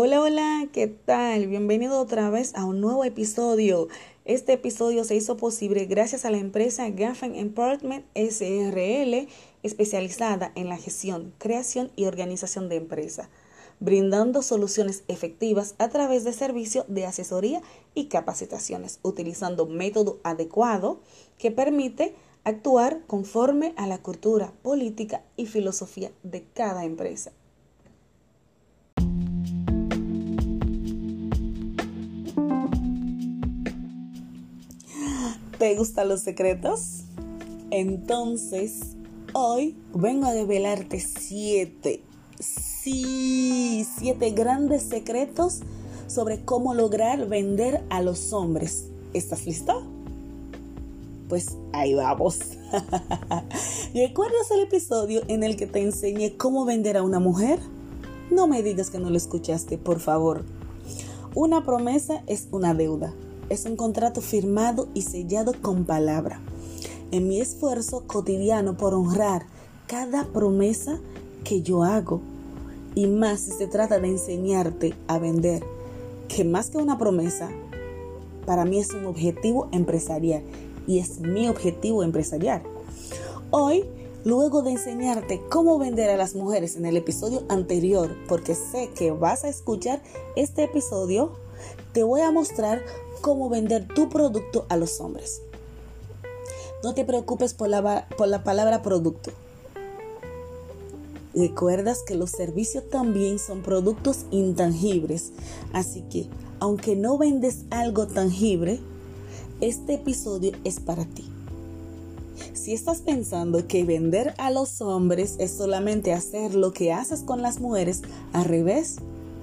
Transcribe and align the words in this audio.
Hola, 0.00 0.20
hola, 0.22 0.68
¿qué 0.72 0.86
tal? 0.86 1.48
Bienvenido 1.48 2.00
otra 2.00 2.30
vez 2.30 2.54
a 2.54 2.64
un 2.64 2.80
nuevo 2.80 3.02
episodio. 3.02 3.88
Este 4.24 4.52
episodio 4.52 5.02
se 5.02 5.16
hizo 5.16 5.36
posible 5.36 5.86
gracias 5.86 6.24
a 6.24 6.30
la 6.30 6.38
empresa 6.38 6.88
Gaffin 6.88 7.34
Empowerment 7.34 8.06
SRL, 8.14 9.26
especializada 9.64 10.52
en 10.54 10.68
la 10.68 10.76
gestión, 10.76 11.34
creación 11.38 11.90
y 11.96 12.04
organización 12.04 12.68
de 12.68 12.76
empresas, 12.76 13.28
brindando 13.80 14.42
soluciones 14.42 15.02
efectivas 15.08 15.74
a 15.78 15.88
través 15.88 16.22
de 16.22 16.32
servicios 16.32 16.84
de 16.86 17.04
asesoría 17.04 17.60
y 17.92 18.04
capacitaciones, 18.04 19.00
utilizando 19.02 19.66
método 19.66 20.20
adecuado 20.22 21.00
que 21.38 21.50
permite 21.50 22.14
actuar 22.44 23.00
conforme 23.08 23.74
a 23.76 23.88
la 23.88 23.98
cultura, 23.98 24.52
política 24.62 25.24
y 25.36 25.46
filosofía 25.46 26.12
de 26.22 26.44
cada 26.54 26.84
empresa. 26.84 27.32
¿Te 35.58 35.74
gustan 35.74 36.08
los 36.08 36.20
secretos? 36.20 37.00
Entonces, 37.72 38.94
hoy 39.32 39.76
vengo 39.92 40.26
a 40.26 40.32
develarte 40.32 41.00
siete, 41.00 42.04
sí, 42.38 43.84
siete 43.98 44.30
grandes 44.30 44.84
secretos 44.84 45.62
sobre 46.06 46.44
cómo 46.44 46.74
lograr 46.74 47.26
vender 47.26 47.82
a 47.90 48.02
los 48.02 48.32
hombres. 48.32 48.86
¿Estás 49.14 49.46
listo? 49.46 49.82
Pues 51.28 51.56
ahí 51.72 51.92
vamos. 51.92 52.38
¿Recuerdas 53.94 54.52
el 54.52 54.60
episodio 54.60 55.22
en 55.26 55.42
el 55.42 55.56
que 55.56 55.66
te 55.66 55.82
enseñé 55.82 56.36
cómo 56.36 56.66
vender 56.66 56.96
a 56.96 57.02
una 57.02 57.18
mujer? 57.18 57.58
No 58.30 58.46
me 58.46 58.62
digas 58.62 58.90
que 58.90 59.00
no 59.00 59.10
lo 59.10 59.16
escuchaste, 59.16 59.76
por 59.76 59.98
favor. 59.98 60.44
Una 61.34 61.64
promesa 61.64 62.22
es 62.28 62.46
una 62.52 62.74
deuda 62.74 63.12
es 63.48 63.64
un 63.64 63.76
contrato 63.76 64.20
firmado 64.20 64.88
y 64.94 65.02
sellado 65.02 65.52
con 65.60 65.84
palabra. 65.84 66.40
En 67.10 67.28
mi 67.28 67.40
esfuerzo 67.40 68.04
cotidiano 68.06 68.76
por 68.76 68.94
honrar 68.94 69.46
cada 69.86 70.26
promesa 70.26 70.98
que 71.44 71.62
yo 71.62 71.82
hago, 71.82 72.20
y 72.94 73.06
más 73.06 73.40
si 73.40 73.52
se 73.52 73.66
trata 73.66 73.98
de 73.98 74.08
enseñarte 74.08 74.94
a 75.06 75.18
vender, 75.18 75.62
que 76.28 76.44
más 76.44 76.70
que 76.70 76.78
una 76.78 76.98
promesa, 76.98 77.48
para 78.44 78.64
mí 78.64 78.78
es 78.78 78.92
un 78.92 79.06
objetivo 79.06 79.68
empresarial 79.72 80.42
y 80.86 80.98
es 80.98 81.20
mi 81.20 81.48
objetivo 81.48 82.02
empresarial. 82.02 82.62
Hoy, 83.50 83.84
luego 84.24 84.62
de 84.62 84.72
enseñarte 84.72 85.40
cómo 85.48 85.78
vender 85.78 86.10
a 86.10 86.16
las 86.16 86.34
mujeres 86.34 86.76
en 86.76 86.86
el 86.86 86.96
episodio 86.96 87.44
anterior, 87.48 88.10
porque 88.28 88.54
sé 88.54 88.90
que 88.94 89.10
vas 89.10 89.44
a 89.44 89.48
escuchar 89.48 90.02
este 90.36 90.64
episodio, 90.64 91.32
te 91.92 92.02
voy 92.02 92.20
a 92.20 92.30
mostrar 92.30 92.82
cómo 93.20 93.48
vender 93.48 93.86
tu 93.86 94.08
producto 94.08 94.66
a 94.68 94.76
los 94.76 95.00
hombres. 95.00 95.42
No 96.82 96.94
te 96.94 97.04
preocupes 97.04 97.54
por 97.54 97.68
la, 97.68 98.08
por 98.16 98.28
la 98.28 98.44
palabra 98.44 98.82
producto. 98.82 99.32
Recuerdas 101.34 102.02
que 102.06 102.14
los 102.14 102.30
servicios 102.30 102.88
también 102.88 103.38
son 103.38 103.62
productos 103.62 104.26
intangibles, 104.30 105.32
así 105.72 106.02
que 106.02 106.26
aunque 106.60 106.96
no 106.96 107.18
vendes 107.18 107.64
algo 107.70 108.06
tangible, 108.06 108.80
este 109.60 109.94
episodio 109.94 110.52
es 110.64 110.80
para 110.80 111.04
ti. 111.04 111.24
Si 112.54 112.72
estás 112.72 113.00
pensando 113.00 113.66
que 113.66 113.84
vender 113.84 114.34
a 114.38 114.50
los 114.50 114.80
hombres 114.80 115.36
es 115.38 115.52
solamente 115.52 116.12
hacer 116.12 116.54
lo 116.54 116.72
que 116.72 116.92
haces 116.92 117.22
con 117.22 117.42
las 117.42 117.60
mujeres, 117.60 118.02
al 118.32 118.44
revés, 118.44 118.96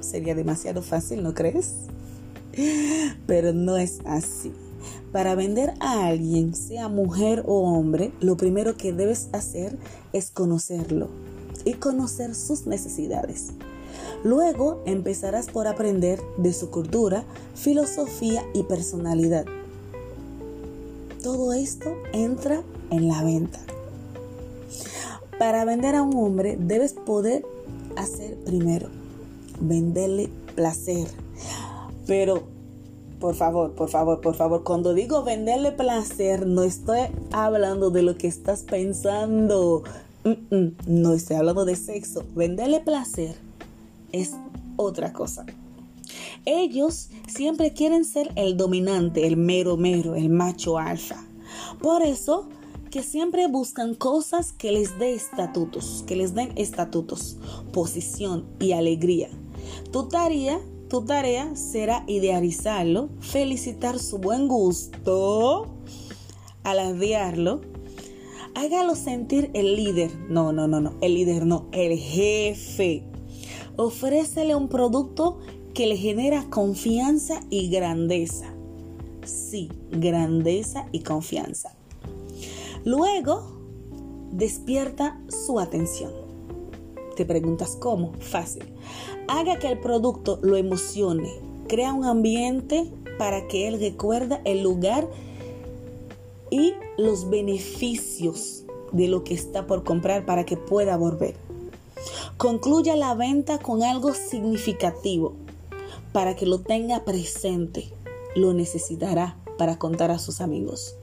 sería 0.06 0.36
demasiado 0.36 0.82
fácil, 0.82 1.24
¿no 1.24 1.34
crees? 1.34 1.74
Pero 3.28 3.54
no 3.54 3.78
es 3.78 4.00
así. 4.06 4.54
Para 5.12 5.36
vender 5.36 5.74
a 5.80 6.08
alguien, 6.08 6.56
sea 6.56 6.90
mujer 6.90 7.44
o 7.46 7.62
hombre, 7.62 8.12
lo 8.20 8.38
primero 8.38 8.76
que 8.76 8.94
debes 8.94 9.30
hacer 9.32 9.78
es 10.14 10.30
conocerlo 10.30 11.10
y 11.64 11.74
conocer 11.74 12.36
sus 12.36 12.68
necesidades. 12.68 13.52
Luego 14.24 14.82
empezarás 14.86 15.48
por 15.48 15.68
aprender 15.68 16.20
de 16.38 16.54
su 16.54 16.70
cultura, 16.70 17.24
filosofía 17.56 18.44
y 18.54 18.64
personalidad. 18.64 19.46
Todo 21.24 21.54
esto 21.54 21.96
entra 22.14 22.62
en 22.92 23.08
la 23.08 23.24
venta. 23.24 23.60
Para 25.40 25.66
vender 25.66 25.96
a 25.96 26.02
un 26.02 26.16
hombre 26.16 26.58
debes 26.60 26.94
poder 26.94 27.46
hacer 27.96 28.36
primero, 28.46 28.90
venderle 29.60 30.30
placer 30.56 31.08
pero, 32.06 32.44
por 33.20 33.36
favor, 33.36 33.74
por 33.74 33.90
favor, 33.90 34.22
por 34.22 34.36
favor, 34.36 34.64
cuando 34.64 34.94
digo 34.94 35.24
venderle 35.24 35.72
placer, 35.72 36.46
no 36.46 36.64
estoy 36.64 37.00
hablando 37.32 37.90
de 37.90 38.04
lo 38.04 38.18
que 38.18 38.28
estás 38.28 38.64
pensando. 38.64 39.84
no 40.88 41.14
estoy 41.14 41.38
hablando 41.38 41.66
de 41.66 41.76
sexo. 41.76 42.24
Venderle 42.36 42.80
placer 42.82 43.36
es 44.12 44.34
otra 44.76 45.14
cosa. 45.14 45.46
Ellos 46.46 47.10
siempre 47.28 47.74
quieren 47.74 48.06
ser 48.06 48.32
el 48.36 48.56
dominante, 48.56 49.26
el 49.26 49.38
mero 49.38 49.78
mero, 49.78 50.16
el 50.16 50.30
macho 50.30 50.78
alfa. 50.78 51.24
Por 51.82 52.04
eso 52.04 52.48
que 52.92 53.02
siempre 53.02 53.48
buscan 53.48 53.96
cosas 53.96 54.52
que 54.52 54.72
les 54.72 55.00
dé 55.00 55.14
estatutos, 55.14 56.04
que 56.06 56.16
les 56.16 56.36
den 56.36 56.52
estatutos, 56.56 57.38
posición 57.74 58.46
y 58.60 58.74
alegría. 58.74 59.30
Tu 59.92 60.08
tarea 60.08 60.60
tu 60.88 61.04
tarea 61.04 61.56
será 61.56 62.04
idealizarlo, 62.06 63.10
felicitar 63.20 63.98
su 63.98 64.20
buen 64.20 64.48
gusto, 64.48 65.66
alardearlo, 66.64 67.62
hágalo 68.54 68.96
sentir 68.96 69.50
el 69.56 69.76
líder. 69.76 70.16
No, 70.30 70.54
no, 70.54 70.68
no, 70.68 70.80
no, 70.80 70.94
el 71.02 71.16
líder 71.16 71.48
no, 71.48 71.68
el 71.72 71.98
jefe. 71.98 73.04
Ofrécele 73.78 74.56
un 74.56 74.70
producto 74.70 75.40
que 75.74 75.88
le 75.88 75.98
genera 75.98 76.50
confianza 76.50 77.40
y 77.50 77.70
grandeza. 77.70 78.54
Sí, 79.26 79.70
grandeza 79.92 80.88
y 80.92 81.00
confianza. 81.00 81.76
Luego, 82.86 83.58
despierta 84.32 85.20
su 85.30 85.60
atención. 85.60 86.25
Te 87.16 87.26
preguntas 87.26 87.78
cómo. 87.80 88.14
Fácil 88.20 88.64
haga 89.28 89.60
que 89.60 89.68
el 89.68 89.80
producto 89.80 90.40
lo 90.42 90.56
emocione, 90.56 91.32
crea 91.68 91.94
un 91.94 92.06
ambiente 92.06 92.92
para 93.18 93.48
que 93.48 93.68
él 93.68 93.80
recuerde 93.80 94.40
el 94.46 94.62
lugar 94.62 95.08
y 96.52 96.74
los 96.98 97.30
beneficios 97.30 98.64
de 98.92 99.08
lo 99.08 99.24
que 99.24 99.34
está 99.34 99.68
por 99.68 99.84
comprar 99.84 100.26
para 100.26 100.46
que 100.46 100.58
pueda 100.58 100.96
volver. 100.98 101.36
Concluya 102.38 102.96
la 102.96 103.14
venta 103.16 103.58
con 103.60 103.84
algo 103.84 104.14
significativo 104.14 105.34
para 106.12 106.36
que 106.36 106.46
lo 106.46 106.60
tenga 106.60 107.04
presente. 107.04 107.90
Lo 108.36 108.54
necesitará 108.54 109.38
para 109.58 109.80
contar 109.80 110.12
a 110.12 110.20
sus 110.20 110.42
amigos. 110.42 110.96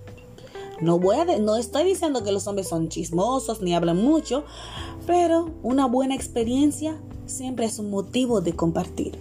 No, 0.82 0.98
voy 0.98 1.16
a 1.16 1.24
no 1.38 1.54
estoy 1.54 1.84
diciendo 1.84 2.24
que 2.24 2.32
los 2.32 2.48
hombres 2.48 2.68
son 2.68 2.88
chismosos 2.88 3.62
ni 3.62 3.72
hablan 3.72 4.02
mucho, 4.02 4.44
pero 5.06 5.50
una 5.62 5.86
buena 5.86 6.16
experiencia 6.16 7.00
siempre 7.26 7.66
es 7.66 7.78
un 7.78 7.88
motivo 7.88 8.40
de 8.40 8.54
compartir. 8.54 9.16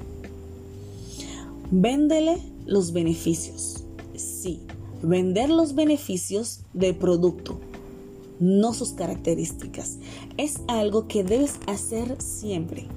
Véndele 1.69 2.41
los 2.65 2.93
beneficios. 2.93 3.83
Sí, 4.15 4.59
vender 5.03 5.51
los 5.51 5.75
beneficios 5.75 6.61
del 6.73 6.95
producto, 6.95 7.59
no 8.39 8.73
sus 8.73 8.93
características. 8.93 9.97
Es 10.37 10.61
algo 10.67 11.07
que 11.07 11.23
debes 11.23 11.59
hacer 11.67 12.19
siempre. 12.19 12.87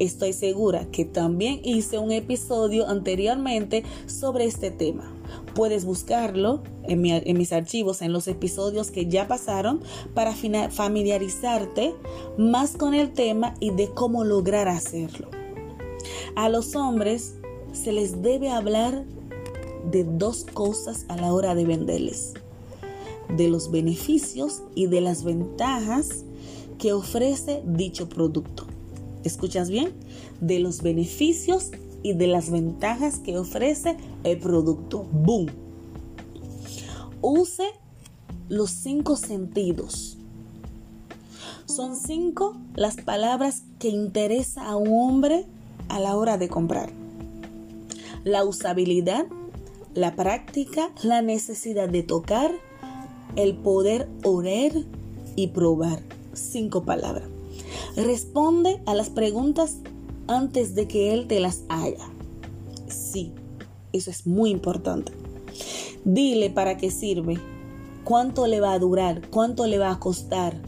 Estoy 0.00 0.32
segura 0.32 0.84
que 0.90 1.04
también 1.04 1.60
hice 1.62 1.98
un 1.98 2.10
episodio 2.10 2.88
anteriormente 2.88 3.84
sobre 4.06 4.46
este 4.46 4.72
tema. 4.72 5.12
Puedes 5.54 5.84
buscarlo 5.84 6.62
en, 6.84 7.00
mis 7.38 7.52
archivos, 7.52 8.02
en 8.02 8.12
los 8.12 8.28
episodios 8.28 8.90
que 8.90 9.06
ya 9.06 9.28
pasaron, 9.28 9.80
para 10.14 10.34
familiarizarte 10.34 11.94
más 12.38 12.76
con 12.76 12.94
el 12.94 13.12
tema 13.12 13.54
y 13.60 13.70
de 13.70 13.90
cómo 13.90 14.24
lograr 14.24 14.68
hacerlo. 14.68 15.28
A 16.36 16.48
los 16.48 16.76
hombres 16.76 17.34
se 17.72 17.92
les 17.92 18.22
debe 18.22 18.50
hablar 18.50 19.04
de 19.90 20.04
dos 20.04 20.44
cosas 20.52 21.04
a 21.08 21.16
la 21.16 21.32
hora 21.32 21.54
de 21.54 21.64
venderles. 21.64 22.34
De 23.36 23.48
los 23.48 23.70
beneficios 23.70 24.62
y 24.74 24.86
de 24.86 25.00
las 25.00 25.24
ventajas 25.24 26.24
que 26.78 26.92
ofrece 26.92 27.62
dicho 27.64 28.08
producto. 28.08 28.66
¿Escuchas 29.24 29.70
bien? 29.70 29.92
De 30.40 30.58
los 30.58 30.82
beneficios 30.82 31.70
y 32.02 32.14
de 32.14 32.26
las 32.26 32.50
ventajas 32.50 33.18
que 33.18 33.38
ofrece 33.38 33.96
el 34.24 34.38
producto. 34.38 35.06
¡Boom! 35.12 35.46
Use 37.22 37.64
los 38.48 38.70
cinco 38.70 39.16
sentidos. 39.16 40.16
Son 41.66 41.96
cinco 41.96 42.56
las 42.74 42.96
palabras 42.96 43.62
que 43.78 43.88
interesa 43.88 44.66
a 44.66 44.76
un 44.76 44.88
hombre 44.92 45.46
a 45.88 46.00
la 46.00 46.16
hora 46.16 46.38
de 46.38 46.48
comprar. 46.48 46.90
La 48.24 48.44
usabilidad, 48.44 49.26
la 49.94 50.16
práctica, 50.16 50.90
la 51.02 51.22
necesidad 51.22 51.88
de 51.88 52.02
tocar, 52.02 52.52
el 53.36 53.56
poder 53.56 54.08
oler 54.24 54.84
y 55.36 55.48
probar. 55.48 56.02
Cinco 56.32 56.84
palabras. 56.84 57.28
Responde 57.96 58.82
a 58.86 58.94
las 58.94 59.10
preguntas 59.10 59.78
antes 60.30 60.76
de 60.76 60.86
que 60.86 61.12
él 61.12 61.26
te 61.26 61.40
las 61.40 61.64
haga. 61.68 62.08
Sí, 62.86 63.32
eso 63.92 64.10
es 64.10 64.26
muy 64.26 64.50
importante. 64.50 65.12
Dile 66.04 66.50
para 66.50 66.76
qué 66.76 66.92
sirve, 66.92 67.38
cuánto 68.04 68.46
le 68.46 68.60
va 68.60 68.72
a 68.72 68.78
durar, 68.78 69.28
cuánto 69.28 69.66
le 69.66 69.78
va 69.78 69.90
a 69.90 69.98
costar, 69.98 70.62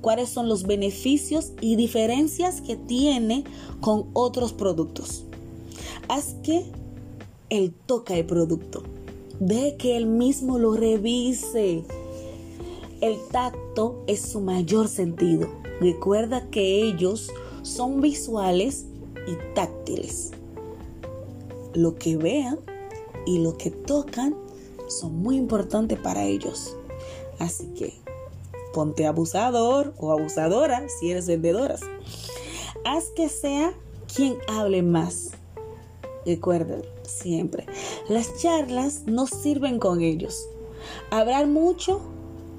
cuáles 0.00 0.28
son 0.28 0.48
los 0.48 0.64
beneficios 0.64 1.52
y 1.60 1.76
diferencias 1.76 2.60
que 2.60 2.74
tiene 2.74 3.44
con 3.80 4.10
otros 4.12 4.52
productos. 4.52 5.24
Haz 6.08 6.34
que 6.42 6.64
él 7.48 7.72
toca 7.86 8.16
el 8.16 8.26
producto. 8.26 8.82
De 9.38 9.76
que 9.76 9.96
él 9.96 10.06
mismo 10.06 10.58
lo 10.58 10.74
revise. 10.74 11.84
El 13.00 13.16
tacto 13.30 14.02
es 14.06 14.20
su 14.20 14.40
mayor 14.40 14.88
sentido. 14.88 15.48
Recuerda 15.80 16.50
que 16.50 16.82
ellos 16.82 17.30
son 17.62 18.00
visuales 18.00 18.86
y 19.26 19.54
táctiles. 19.54 20.30
Lo 21.74 21.94
que 21.96 22.16
vean 22.16 22.58
y 23.26 23.38
lo 23.38 23.56
que 23.56 23.70
tocan 23.70 24.34
son 24.88 25.16
muy 25.22 25.36
importantes 25.36 25.98
para 25.98 26.24
ellos. 26.24 26.76
Así 27.38 27.66
que 27.68 27.94
ponte 28.72 29.06
abusador 29.06 29.94
o 29.98 30.12
abusadora 30.12 30.86
si 30.98 31.10
eres 31.10 31.26
vendedora. 31.26 31.76
Haz 32.84 33.04
que 33.14 33.28
sea 33.28 33.72
quien 34.14 34.38
hable 34.48 34.82
más. 34.82 35.30
Recuerden 36.26 36.82
siempre, 37.02 37.66
las 38.08 38.36
charlas 38.40 39.02
no 39.06 39.26
sirven 39.26 39.78
con 39.78 40.00
ellos. 40.00 40.46
Hablar 41.10 41.46
mucho 41.46 42.00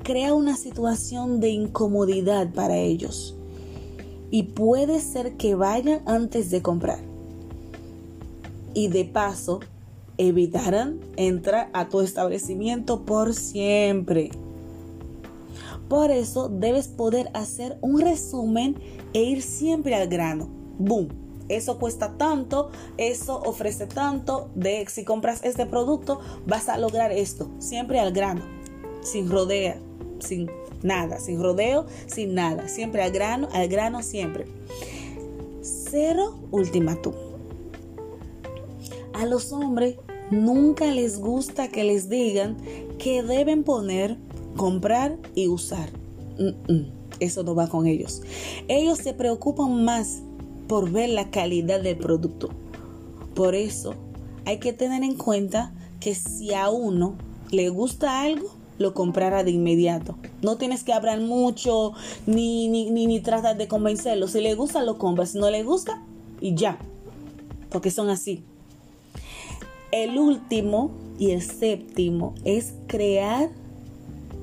crea 0.03 0.33
una 0.33 0.57
situación 0.57 1.39
de 1.39 1.49
incomodidad 1.49 2.51
para 2.53 2.77
ellos 2.77 3.35
y 4.31 4.43
puede 4.43 4.99
ser 5.01 5.33
que 5.33 5.55
vayan 5.55 6.01
antes 6.05 6.49
de 6.49 6.61
comprar. 6.61 6.99
Y 8.73 8.87
de 8.87 9.05
paso, 9.05 9.59
evitarán 10.17 10.99
entrar 11.17 11.69
a 11.73 11.89
tu 11.89 11.99
establecimiento 12.01 13.03
por 13.05 13.33
siempre. 13.33 14.31
Por 15.89 16.09
eso 16.09 16.47
debes 16.47 16.87
poder 16.87 17.29
hacer 17.33 17.77
un 17.81 17.99
resumen 17.99 18.77
e 19.13 19.23
ir 19.23 19.41
siempre 19.41 19.93
al 19.93 20.07
grano. 20.07 20.47
¡Boom! 20.79 21.09
Eso 21.49 21.79
cuesta 21.79 22.15
tanto, 22.17 22.69
eso 22.95 23.41
ofrece 23.43 23.85
tanto, 23.85 24.49
de 24.55 24.85
si 24.87 25.03
compras 25.03 25.41
este 25.43 25.65
producto 25.65 26.21
vas 26.47 26.69
a 26.69 26.77
lograr 26.77 27.11
esto, 27.11 27.49
siempre 27.59 27.99
al 27.99 28.13
grano, 28.13 28.41
sin 29.01 29.29
rodea, 29.29 29.77
sin 30.19 30.49
nada, 30.83 31.19
sin 31.19 31.41
rodeo, 31.41 31.85
sin 32.07 32.33
nada, 32.33 32.67
siempre 32.67 33.03
al 33.03 33.11
grano, 33.11 33.47
al 33.53 33.67
grano 33.67 34.03
siempre. 34.03 34.45
Cero 35.61 36.39
ultimátum. 36.51 37.13
A 39.13 39.25
los 39.25 39.51
hombres 39.51 39.97
nunca 40.31 40.85
les 40.87 41.19
gusta 41.19 41.67
que 41.67 41.83
les 41.83 42.09
digan 42.09 42.57
que 42.97 43.23
deben 43.23 43.63
poner 43.63 44.17
comprar 44.55 45.17
y 45.35 45.47
usar. 45.47 45.89
eso 47.19 47.43
no 47.43 47.55
va 47.55 47.67
con 47.67 47.87
ellos. 47.87 48.21
Ellos 48.67 48.97
se 48.97 49.13
preocupan 49.13 49.83
más 49.83 50.21
por 50.67 50.89
ver 50.89 51.09
la 51.09 51.29
calidad 51.29 51.81
del 51.81 51.97
producto. 51.97 52.49
Por 53.35 53.55
eso 53.55 53.95
hay 54.45 54.57
que 54.59 54.73
tener 54.73 55.03
en 55.03 55.15
cuenta 55.15 55.73
que 55.99 56.15
si 56.15 56.53
a 56.53 56.69
uno 56.69 57.15
le 57.51 57.69
gusta 57.69 58.21
algo, 58.21 58.49
lo 58.81 58.93
comprará 58.93 59.43
de 59.43 59.51
inmediato. 59.51 60.17
No 60.41 60.57
tienes 60.57 60.83
que 60.83 60.93
hablar 60.93 61.21
mucho 61.21 61.93
ni, 62.25 62.67
ni, 62.67 62.89
ni, 62.89 63.07
ni 63.07 63.19
tratar 63.21 63.57
de 63.57 63.67
convencerlo. 63.67 64.27
Si 64.27 64.41
le 64.41 64.55
gusta, 64.55 64.83
lo 64.83 64.97
compra. 64.97 65.25
Si 65.25 65.37
no 65.37 65.49
le 65.49 65.63
gusta, 65.63 66.03
y 66.41 66.55
ya. 66.55 66.77
Porque 67.69 67.91
son 67.91 68.09
así. 68.09 68.43
El 69.91 70.17
último 70.17 70.91
y 71.19 71.31
el 71.31 71.41
séptimo 71.41 72.33
es 72.43 72.73
crear 72.87 73.49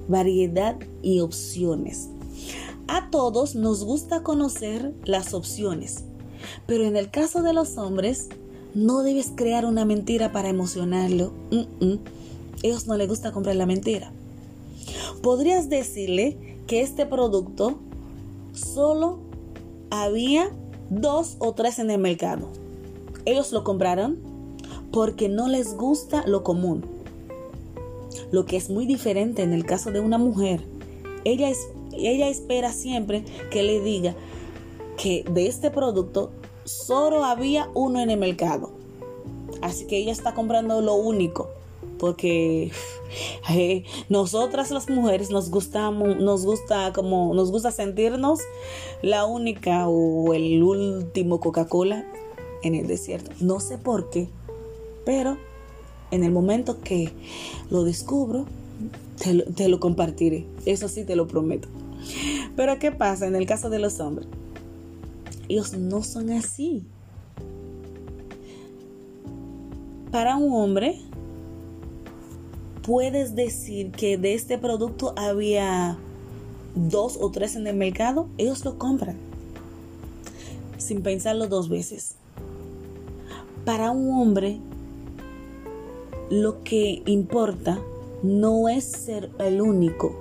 variedad 0.09 0.77
y 1.03 1.21
opciones. 1.21 2.09
A 2.87 3.11
todos 3.11 3.55
nos 3.55 3.85
gusta 3.85 4.23
conocer 4.23 4.95
las 5.05 5.35
opciones, 5.35 6.05
pero 6.67 6.85
en 6.85 6.97
el 6.97 7.11
caso 7.11 7.43
de 7.43 7.53
los 7.53 7.77
hombres, 7.77 8.29
no 8.75 9.03
debes 9.03 9.33
crear 9.35 9.67
una 9.67 9.85
mentira 9.85 10.33
para 10.33 10.49
emocionarlo. 10.49 11.33
Ellos 12.63 12.87
no 12.87 12.97
les 12.97 13.09
gusta 13.09 13.33
comprar 13.33 13.57
la 13.57 13.67
mentira. 13.67 14.13
Podrías 15.23 15.69
decirle 15.69 16.59
que 16.67 16.81
este 16.81 17.07
producto 17.07 17.79
solo 18.53 19.21
había 19.91 20.51
dos 20.91 21.37
o 21.39 21.53
tres 21.55 21.79
en 21.79 21.91
el 21.91 22.01
mercado. 22.01 22.49
Ellos 23.25 23.53
lo 23.53 23.65
compraron 23.65 24.19
porque 24.93 25.29
no 25.29 25.49
les 25.49 25.77
gusta 25.77 26.25
lo 26.27 26.43
común 26.43 26.99
lo 28.31 28.45
que 28.47 28.57
es 28.57 28.71
muy 28.71 28.87
diferente 28.87 29.43
en 29.43 29.53
el 29.53 29.65
caso 29.65 29.91
de 29.91 30.01
una 30.01 30.19
mujer. 30.19 30.63
Ella, 31.25 31.49
es, 31.49 31.69
ella 31.93 32.29
espera 32.29 32.73
siempre 32.73 33.25
que 33.51 33.63
le 33.63 33.81
diga 33.81 34.15
que 34.97 35.25
de 35.31 35.47
este 35.47 35.71
producto 35.71 36.31
solo 36.65 37.25
había 37.25 37.71
uno 37.75 38.01
en 38.01 38.11
el 38.11 38.19
mercado. 38.19 38.73
Así 39.63 39.87
que 39.87 39.99
ella 39.99 40.13
está 40.13 40.35
comprando 40.35 40.81
lo 40.81 40.95
único. 40.95 41.51
Porque 41.99 42.71
nosotras 44.09 44.71
las 44.71 44.89
mujeres 44.89 45.31
nos 45.31 45.51
gustamos, 45.51 46.17
nos 46.17 46.45
gusta 46.45 46.93
como, 46.93 47.35
nos 47.35 47.51
gusta 47.51 47.71
sentirnos 47.71 48.41
la 49.03 49.25
única 49.25 49.89
o 49.89 50.35
el 50.35 50.63
último 50.63 51.41
Coca-Cola 51.41 52.07
en 52.63 52.75
el 52.75 52.87
desierto. 52.87 53.31
No 53.41 53.61
sé 53.61 53.79
por 53.79 54.11
qué, 54.11 54.29
pero 55.05 55.39
en 56.11 56.25
el 56.25 56.33
momento 56.33 56.81
que 56.81 57.13
lo 57.71 57.85
descubro, 57.85 58.47
te 59.19 59.69
lo, 59.69 59.81
compartiré. 59.81 60.47
Eso 60.65 60.89
sí 60.89 61.05
te 61.05 61.17
lo 61.17 61.27
prometo. 61.27 61.69
Pero 62.57 62.79
¿qué 62.79 62.93
pasa 62.93 63.27
en 63.27 63.35
el 63.35 63.47
caso 63.47 63.71
de 63.71 63.79
los 63.79 64.01
hombres? 64.01 64.29
Ellos 65.49 65.73
no 65.75 66.03
son 66.03 66.31
así. 66.31 66.85
Para 70.11 70.37
un 70.37 70.53
hombre, 70.55 71.01
puedes 72.89 73.35
decir 73.35 73.91
que 73.91 74.17
de 74.17 74.33
este 74.33 74.57
producto 74.57 75.13
había 75.15 75.99
dos 76.75 77.19
o 77.21 77.31
tres 77.31 77.55
en 77.55 77.67
el 77.67 77.77
mercado, 77.77 78.31
ellos 78.39 78.65
lo 78.65 78.79
compran 78.79 79.19
sin 80.79 81.03
pensarlo 81.03 81.49
dos 81.49 81.69
veces. 81.69 82.15
Para 83.67 83.91
un 83.91 84.19
hombre, 84.19 84.59
lo 86.31 86.63
que 86.65 87.03
importa 87.05 87.79
no 88.23 88.71
es 88.71 88.85
ser 88.85 89.29
el 89.39 89.61
único, 89.61 90.17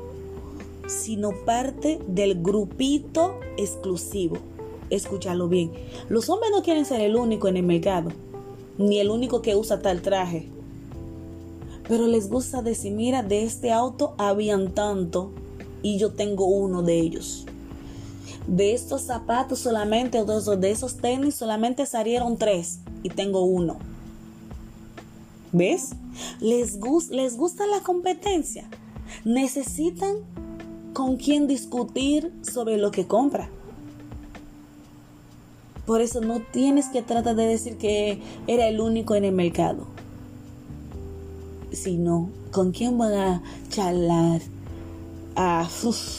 sino 0.88 1.32
parte 1.46 2.00
del 2.06 2.44
grupito 2.44 3.40
exclusivo. 3.56 4.40
Escúchalo 4.90 5.48
bien. 5.48 5.72
Los 6.10 6.30
hombres 6.30 6.52
no 6.52 6.64
quieren 6.64 6.84
ser 6.84 7.00
el 7.00 7.16
único 7.16 7.48
en 7.48 7.56
el 7.56 7.64
mercado, 7.64 8.12
ni 8.78 9.00
el 9.00 9.10
único 9.10 9.42
que 9.42 9.56
usa 9.56 9.82
tal 9.82 10.02
traje. 10.02 10.50
Pero 11.88 12.08
les 12.08 12.29
gusta 12.29 12.62
decir, 12.62 12.94
mira, 12.94 13.24
de 13.24 13.44
este 13.44 13.72
auto 13.72 14.13
habían 14.17 14.74
tanto 14.74 15.32
y 15.82 15.98
yo 15.98 16.12
tengo 16.12 16.46
uno 16.46 16.84
de 16.84 17.00
ellos. 17.00 17.46
De 18.46 18.74
estos 18.74 19.01
zapatos 19.01 19.60
solamente, 19.60 20.20
o 20.20 20.25
de 20.25 20.72
esos 20.72 20.98
tenis 20.98 21.36
solamente 21.36 21.86
salieron 21.86 22.38
tres 22.38 22.79
y 23.03 23.10
tengo 23.10 23.44
uno. 23.44 23.77
¿Ves? 25.51 25.91
Les, 26.39 26.77
les 27.10 27.38
gusta 27.38 27.65
la 27.67 27.82
competencia. 27.82 28.70
Necesitan 29.24 30.15
con 30.94 31.17
quién 31.17 31.48
discutir 31.48 32.34
sobre 32.41 32.77
lo 32.77 32.91
que 32.91 33.08
compra. 33.08 33.50
Por 35.86 36.01
eso 36.01 36.20
no 36.20 36.41
tienes 36.51 36.88
que 36.88 37.01
tratar 37.01 37.36
de 37.36 37.48
decir 37.48 37.77
que 37.77 38.22
era 38.48 38.67
el 38.67 38.82
único 38.82 39.15
en 39.15 39.24
el 39.24 39.34
mercado. 39.34 39.88
Sino 41.84 42.30
con 42.52 42.72
quién 42.72 42.98
van 42.98 43.14
a 43.14 43.44
charlar, 43.70 44.42
ah, 45.36 45.70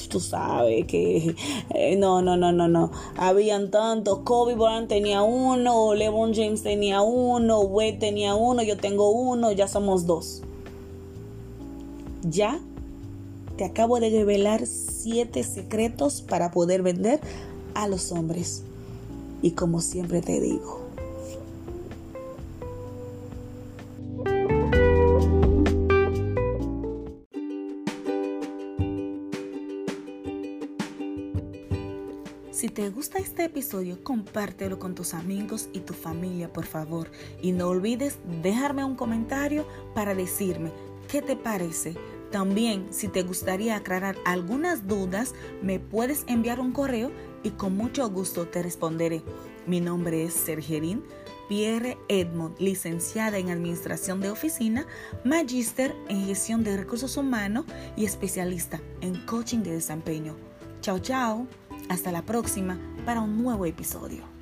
tú 0.08 0.20
sabes 0.20 0.86
que 0.86 1.34
eh, 1.74 1.96
no, 1.96 2.22
no, 2.22 2.36
no, 2.36 2.52
no, 2.52 2.68
no. 2.68 2.92
Habían 3.16 3.70
tantos. 3.70 4.20
Kobe 4.20 4.54
Bryant 4.54 4.88
tenía 4.88 5.22
uno, 5.22 5.94
LeBron 5.94 6.32
James 6.32 6.62
tenía 6.62 7.02
uno, 7.02 7.60
Wade 7.60 7.94
tenía 7.94 8.34
uno, 8.36 8.62
yo 8.62 8.76
tengo 8.76 9.10
uno, 9.10 9.50
ya 9.50 9.66
somos 9.66 10.06
dos. 10.06 10.42
Ya 12.22 12.60
te 13.56 13.64
acabo 13.64 13.98
de 13.98 14.10
revelar 14.10 14.64
siete 14.66 15.42
secretos 15.42 16.22
para 16.22 16.52
poder 16.52 16.82
vender 16.82 17.20
a 17.74 17.88
los 17.88 18.12
hombres. 18.12 18.62
Y 19.42 19.52
como 19.52 19.80
siempre 19.80 20.20
te 20.20 20.40
digo, 20.40 20.87
Si 32.58 32.68
te 32.68 32.90
gusta 32.90 33.20
este 33.20 33.44
episodio, 33.44 34.02
compártelo 34.02 34.80
con 34.80 34.96
tus 34.96 35.14
amigos 35.14 35.68
y 35.72 35.78
tu 35.78 35.94
familia, 35.94 36.52
por 36.52 36.64
favor. 36.64 37.08
Y 37.40 37.52
no 37.52 37.68
olvides 37.68 38.18
dejarme 38.42 38.82
un 38.82 38.96
comentario 38.96 39.64
para 39.94 40.12
decirme 40.16 40.72
qué 41.06 41.22
te 41.22 41.36
parece. 41.36 41.94
También, 42.32 42.88
si 42.90 43.06
te 43.06 43.22
gustaría 43.22 43.76
aclarar 43.76 44.16
algunas 44.24 44.88
dudas, 44.88 45.36
me 45.62 45.78
puedes 45.78 46.24
enviar 46.26 46.58
un 46.58 46.72
correo 46.72 47.12
y 47.44 47.50
con 47.50 47.76
mucho 47.76 48.10
gusto 48.10 48.48
te 48.48 48.60
responderé. 48.60 49.22
Mi 49.68 49.80
nombre 49.80 50.24
es 50.24 50.34
Sergerín 50.34 51.04
Pierre 51.48 51.96
Edmond, 52.08 52.58
licenciada 52.58 53.38
en 53.38 53.50
Administración 53.50 54.20
de 54.20 54.30
Oficina, 54.30 54.84
magíster 55.22 55.94
en 56.08 56.26
Gestión 56.26 56.64
de 56.64 56.76
Recursos 56.76 57.16
Humanos 57.16 57.66
y 57.96 58.04
especialista 58.04 58.80
en 59.00 59.14
Coaching 59.26 59.60
de 59.60 59.74
Desempeño. 59.74 60.34
Chao, 60.80 60.98
chao. 60.98 61.46
Hasta 61.88 62.12
la 62.12 62.22
próxima 62.22 62.78
para 63.06 63.20
un 63.22 63.42
nuevo 63.42 63.64
episodio. 63.64 64.37